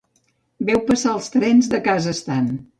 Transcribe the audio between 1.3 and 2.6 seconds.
trens de casa estant.